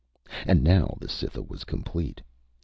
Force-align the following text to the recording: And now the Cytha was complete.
And 0.47 0.63
now 0.63 0.97
the 0.99 1.07
Cytha 1.07 1.47
was 1.47 1.63
complete. 1.63 2.23